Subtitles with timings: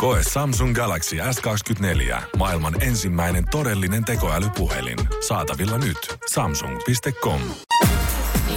[0.00, 2.22] Koe Samsung Galaxy S24.
[2.36, 4.98] Maailman ensimmäinen todellinen tekoälypuhelin.
[5.28, 6.18] Saatavilla nyt.
[6.32, 7.40] Samsung.com.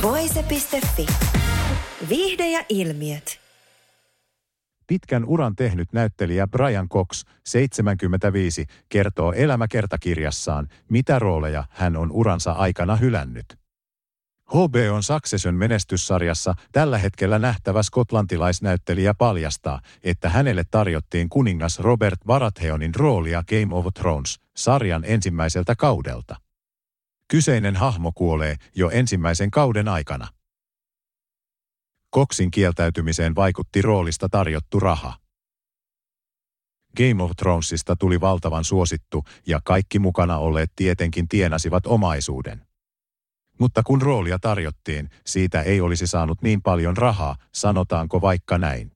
[0.01, 1.05] Voise.fi.
[2.09, 3.39] Viihde ja ilmiöt.
[4.87, 12.95] Pitkän uran tehnyt näyttelijä Brian Cox, 75, kertoo elämäkertakirjassaan, mitä rooleja hän on uransa aikana
[12.95, 13.62] hylännyt.
[14.49, 23.43] HBOn Succession menestyssarjassa tällä hetkellä nähtävä skotlantilaisnäyttelijä paljastaa, että hänelle tarjottiin kuningas Robert Baratheonin roolia
[23.49, 26.35] Game of Thrones sarjan ensimmäiseltä kaudelta.
[27.27, 30.27] Kyseinen hahmo kuolee jo ensimmäisen kauden aikana.
[32.09, 35.17] Koksin kieltäytymiseen vaikutti roolista tarjottu raha.
[36.97, 42.72] Game of Thronesista tuli valtavan suosittu ja kaikki mukana olleet tietenkin tienasivat omaisuuden.
[43.59, 48.91] Mutta kun roolia tarjottiin, siitä ei olisi saanut niin paljon rahaa, sanotaanko vaikka näin.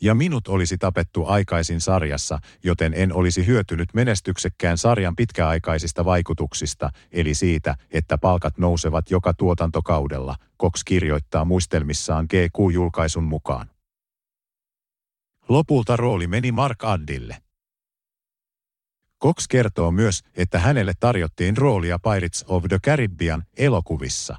[0.00, 7.34] Ja minut olisi tapettu aikaisin sarjassa, joten en olisi hyötynyt menestyksekkään sarjan pitkäaikaisista vaikutuksista, eli
[7.34, 13.70] siitä, että palkat nousevat joka tuotantokaudella, Cox kirjoittaa muistelmissaan GQ-julkaisun mukaan.
[15.48, 17.36] Lopulta rooli meni Mark Addille.
[19.22, 24.36] Cox kertoo myös, että hänelle tarjottiin roolia Pirates of the Caribbean elokuvissa.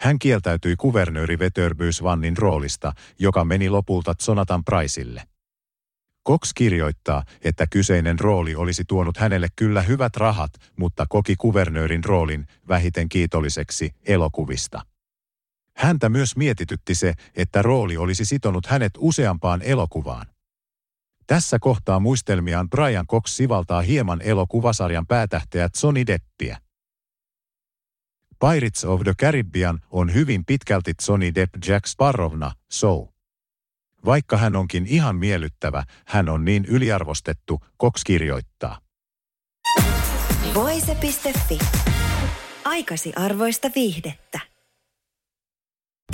[0.00, 5.22] Hän kieltäytyi kuvernööri Veterbys Vannin roolista, joka meni lopulta Jonathan Priceille.
[6.28, 12.46] Cox kirjoittaa, että kyseinen rooli olisi tuonut hänelle kyllä hyvät rahat, mutta koki kuvernöörin roolin
[12.68, 14.86] vähiten kiitolliseksi elokuvista.
[15.76, 20.26] Häntä myös mietitytti se, että rooli olisi sitonut hänet useampaan elokuvaan.
[21.26, 26.58] Tässä kohtaa muistelmiaan Brian Cox sivaltaa hieman elokuvasarjan päätähteä Johnny Deppiä.
[28.40, 33.08] Pirates of the Caribbean on hyvin pitkälti Johnny Depp Jack Sparrowna, so.
[34.04, 38.78] Vaikka hän onkin ihan miellyttävä, hän on niin yliarvostettu, Cox kirjoittaa.
[40.54, 41.58] Voise.fi.
[42.64, 44.40] Aikasi arvoista viihdettä.